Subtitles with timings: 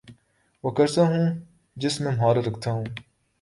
[0.63, 1.27] وہ کرتا ہوں
[1.77, 2.83] جس میں مہارت رکھتا ہو